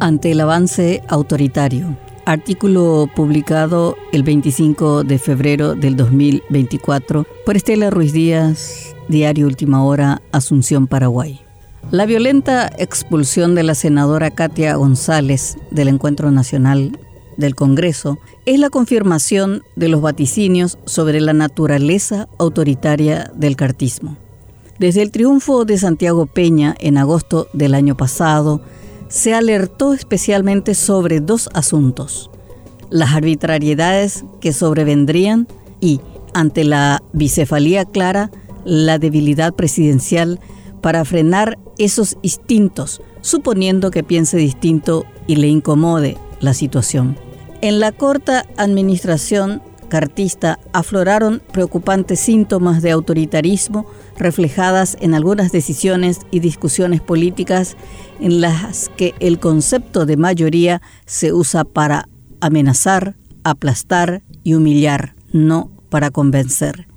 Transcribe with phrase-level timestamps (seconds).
[0.00, 1.96] ante el avance autoritario.
[2.24, 10.22] Artículo publicado el 25 de febrero del 2024 por Estela Ruiz Díaz, Diario Última Hora,
[10.32, 11.40] Asunción, Paraguay.
[11.92, 16.98] La violenta expulsión de la senadora Katia González del Encuentro Nacional
[17.36, 24.16] del Congreso es la confirmación de los vaticinios sobre la naturaleza autoritaria del cartismo.
[24.78, 28.62] Desde el triunfo de Santiago Peña en agosto del año pasado,
[29.16, 32.30] se alertó especialmente sobre dos asuntos,
[32.90, 35.48] las arbitrariedades que sobrevendrían
[35.80, 36.02] y,
[36.34, 38.30] ante la bicefalía clara,
[38.66, 40.38] la debilidad presidencial
[40.82, 47.16] para frenar esos instintos, suponiendo que piense distinto y le incomode la situación.
[47.62, 49.62] En la corta administración
[49.96, 53.86] cartista afloraron preocupantes síntomas de autoritarismo
[54.18, 57.78] reflejadas en algunas decisiones y discusiones políticas
[58.20, 62.10] en las que el concepto de mayoría se usa para
[62.42, 66.88] amenazar, aplastar y humillar, no para convencer.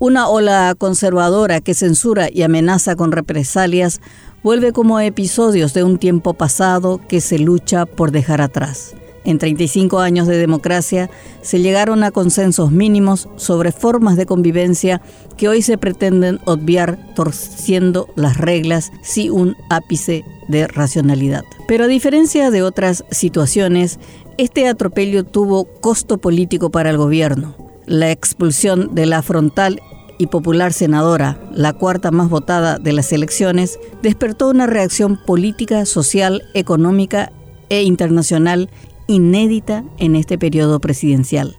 [0.00, 4.00] Una ola conservadora que censura y amenaza con represalias
[4.42, 8.96] vuelve como episodios de un tiempo pasado que se lucha por dejar atrás.
[9.24, 11.10] En 35 años de democracia
[11.42, 15.02] se llegaron a consensos mínimos sobre formas de convivencia
[15.36, 21.44] que hoy se pretenden obviar torciendo las reglas sin un ápice de racionalidad.
[21.66, 23.98] Pero a diferencia de otras situaciones,
[24.38, 27.56] este atropello tuvo costo político para el gobierno.
[27.86, 29.80] La expulsión de la frontal
[30.18, 36.42] y popular senadora, la cuarta más votada de las elecciones, despertó una reacción política, social,
[36.54, 37.32] económica
[37.68, 38.68] e internacional
[39.08, 41.56] inédita en este periodo presidencial.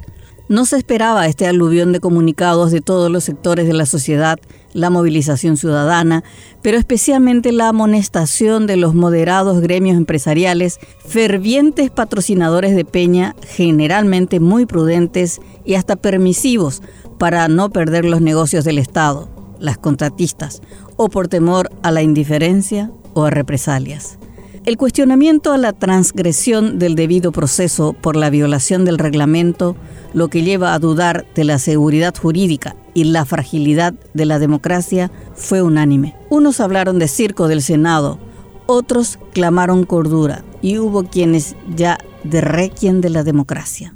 [0.48, 4.40] No se esperaba este aluvión de comunicados de todos los sectores de la sociedad,
[4.74, 6.24] la movilización ciudadana,
[6.64, 14.66] pero especialmente la amonestación de los moderados gremios empresariales, fervientes patrocinadores de Peña, generalmente muy
[14.66, 16.82] prudentes y hasta permisivos
[17.20, 20.62] para no perder los negocios del Estado, las contratistas,
[20.96, 24.18] o por temor a la indiferencia o a represalias.
[24.70, 29.76] El cuestionamiento a la transgresión del debido proceso por la violación del reglamento,
[30.14, 35.10] lo que lleva a dudar de la seguridad jurídica y la fragilidad de la democracia,
[35.34, 36.16] fue unánime.
[36.30, 38.20] Unos hablaron de circo del Senado,
[38.68, 43.96] otros clamaron cordura y hubo quienes ya de requien de la democracia.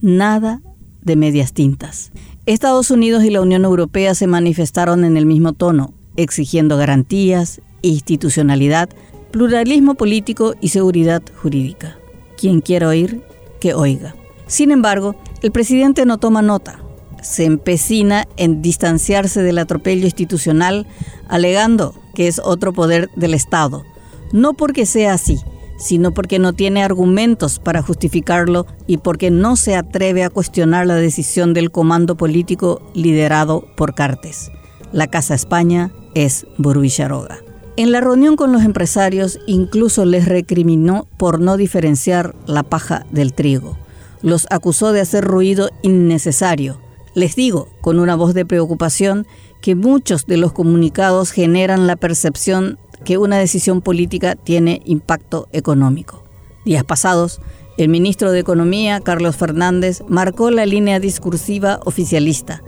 [0.00, 0.62] Nada
[1.02, 2.12] de medias tintas.
[2.46, 8.88] Estados Unidos y la Unión Europea se manifestaron en el mismo tono, exigiendo garantías, institucionalidad,
[9.34, 11.98] pluralismo político y seguridad jurídica.
[12.36, 13.20] Quien quiera oír,
[13.58, 14.14] que oiga.
[14.46, 16.78] Sin embargo, el presidente no toma nota.
[17.20, 20.86] Se empecina en distanciarse del atropello institucional,
[21.26, 23.82] alegando que es otro poder del Estado.
[24.30, 25.40] No porque sea así,
[25.78, 30.94] sino porque no tiene argumentos para justificarlo y porque no se atreve a cuestionar la
[30.94, 34.52] decisión del comando político liderado por Cartes.
[34.92, 36.46] La Casa España es
[36.86, 37.43] Charoga.
[37.76, 43.32] En la reunión con los empresarios incluso les recriminó por no diferenciar la paja del
[43.32, 43.76] trigo.
[44.22, 46.78] Los acusó de hacer ruido innecesario.
[47.14, 49.26] Les digo, con una voz de preocupación,
[49.60, 56.22] que muchos de los comunicados generan la percepción que una decisión política tiene impacto económico.
[56.64, 57.40] Días pasados,
[57.76, 62.62] el ministro de Economía, Carlos Fernández, marcó la línea discursiva oficialista.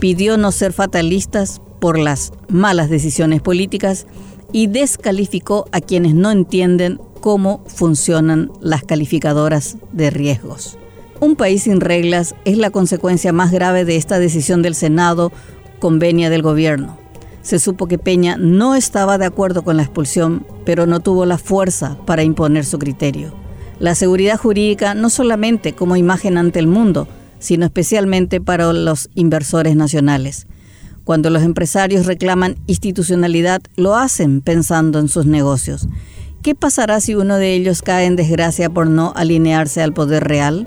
[0.00, 4.06] Pidió no ser fatalistas por las malas decisiones políticas
[4.56, 10.78] y descalificó a quienes no entienden cómo funcionan las calificadoras de riesgos.
[11.20, 15.30] Un país sin reglas es la consecuencia más grave de esta decisión del Senado
[15.78, 16.96] convenia del gobierno
[17.46, 21.38] se supo que Peña no estaba de acuerdo con la expulsión, pero no tuvo la
[21.38, 23.32] fuerza para imponer su criterio.
[23.78, 27.06] La seguridad jurídica no solamente como imagen ante el mundo,
[27.38, 30.48] sino especialmente para los inversores nacionales.
[31.06, 35.86] Cuando los empresarios reclaman institucionalidad, lo hacen pensando en sus negocios.
[36.42, 40.66] ¿Qué pasará si uno de ellos cae en desgracia por no alinearse al poder real?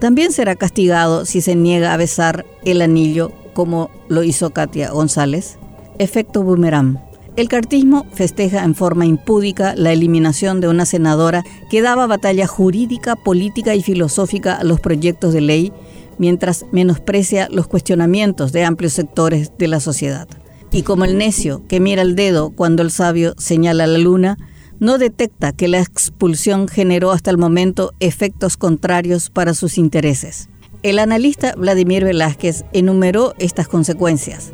[0.00, 5.56] También será castigado si se niega a besar el anillo como lo hizo Katia González.
[6.00, 6.98] Efecto boomerang.
[7.36, 13.14] El cartismo festeja en forma impúdica la eliminación de una senadora que daba batalla jurídica,
[13.14, 15.72] política y filosófica a los proyectos de ley,
[16.18, 20.28] mientras menosprecia los cuestionamientos de amplios sectores de la sociedad.
[20.72, 24.36] Y como el necio que mira el dedo cuando el sabio señala la luna,
[24.78, 30.48] no detecta que la expulsión generó hasta el momento efectos contrarios para sus intereses.
[30.82, 34.52] El analista Vladimir Velázquez enumeró estas consecuencias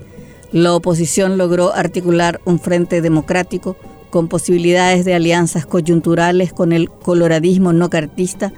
[0.53, 3.75] la oposición logró articular un frente democrático
[4.11, 8.53] con posibilidades de alianzas coyunturales con el coloradismo no cartista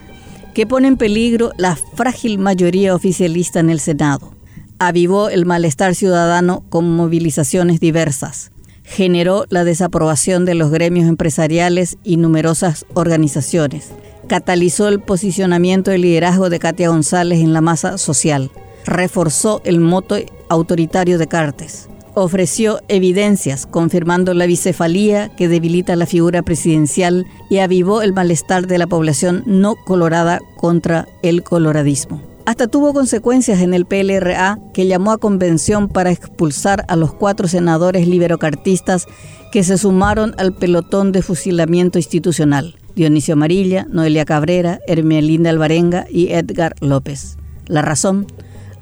[0.54, 4.32] que pone en peligro la frágil mayoría oficialista en el Senado.
[4.78, 8.52] Avivó el malestar ciudadano con movilizaciones diversas.
[8.84, 13.90] Generó la desaprobación de los gremios empresariales y numerosas organizaciones.
[14.28, 18.50] Catalizó el posicionamiento del liderazgo de Katia González en la masa social.
[18.86, 20.16] Reforzó el moto
[20.48, 28.02] autoritario de Cartes ofreció evidencias confirmando la bicefalía que debilita la figura presidencial y avivó
[28.02, 32.22] el malestar de la población no colorada contra el coloradismo.
[32.46, 37.48] Hasta tuvo consecuencias en el PLRA que llamó a convención para expulsar a los cuatro
[37.48, 39.06] senadores liberocartistas
[39.50, 42.76] que se sumaron al pelotón de fusilamiento institucional.
[42.94, 47.38] Dionisio Amarilla, Noelia Cabrera, Hermelinda Alvarenga y Edgar López.
[47.66, 48.26] La razón,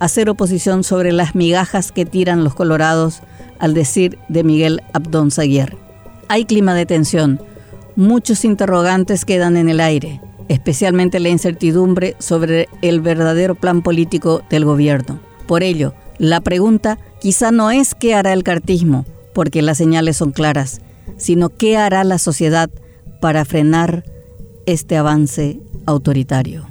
[0.02, 3.20] hacer oposición sobre las migajas que tiran los colorados,
[3.60, 5.76] al decir de Miguel Abdón Zaguer.
[6.26, 7.40] Hay clima de tensión,
[7.94, 14.64] muchos interrogantes quedan en el aire, especialmente la incertidumbre sobre el verdadero plan político del
[14.64, 15.20] gobierno.
[15.46, 20.32] Por ello, la pregunta quizá no es qué hará el cartismo, porque las señales son
[20.32, 20.80] claras,
[21.16, 22.70] sino qué hará la sociedad
[23.20, 24.02] para frenar
[24.66, 26.66] este avance autoritario.